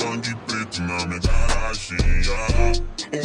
[0.00, 1.98] De preto na minha garagem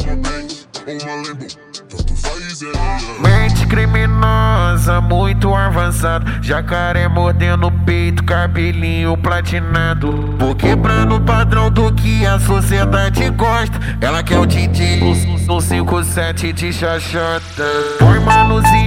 [0.04, 1.46] Uma Benz, uma Lambo
[1.88, 6.26] Tanto faz é Mente criminosa, muito avançado.
[6.42, 10.36] Jacaré mordendo o peito, cabelinho platinado.
[10.38, 13.78] Vou quebrando o padrão do que a sociedade gosta.
[14.00, 15.00] Ela quer o DJ
[15.46, 17.64] no 57 de chachota.
[17.98, 18.85] Põe manuzinha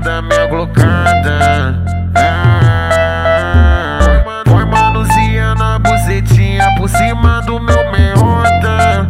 [0.00, 1.82] da minha glocada
[2.14, 3.98] ah,
[4.66, 9.06] manuzinha na bucetinha por cima do meu meota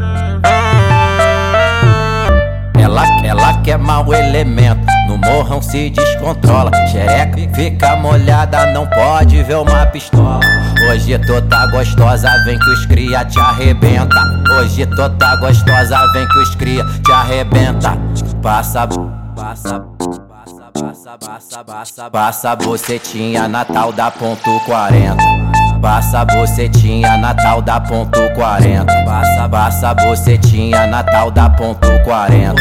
[2.78, 6.70] Ela, ela quer mau elemento, no morrão se descontrola.
[6.88, 10.40] Xereca fica molhada, não pode ver uma pistola.
[10.88, 14.20] Hoje tu tá gostosa, vem que os cria te arrebenta.
[14.52, 17.98] Hoje tu tá gostosa, vem que os cria te arrebenta.
[18.40, 18.86] Passa,
[19.34, 19.84] passa,
[20.82, 25.16] passa, passa, passa, passa, bocetinha Natal da ponto 40.
[25.80, 28.84] Passa bocetinha Natal da ponto 40.
[29.04, 32.54] Passa, passa bocetinha Natal da ponto 40.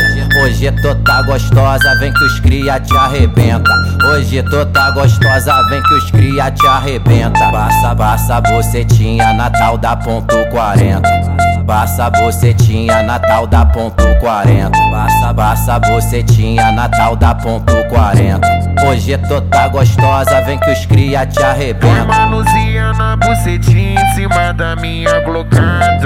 [0.43, 3.71] Hoje tu tá gostosa, vem que os cria te arrebenta.
[4.07, 7.51] Hoje tu tá gostosa, vem que os cria te arrebenta.
[7.51, 11.44] Passa, passa bocetinha Natal da ponto 40.
[11.65, 14.69] Passa bocetinha Natal da ponto 40.
[14.91, 18.47] Passa, passa bocetinha Natal da ponto 40.
[18.85, 22.05] Hoje tu tá gostosa, vem que os cria te arrebenta.
[22.05, 26.04] manuzinha na bucetinha em cima da minha glocada.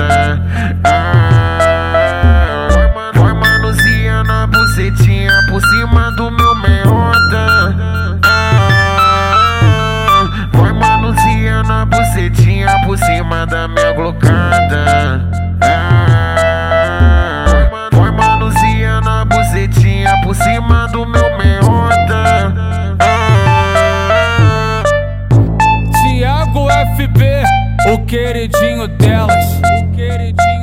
[28.09, 29.61] Queridinho delas.
[29.61, 30.58] O queridinho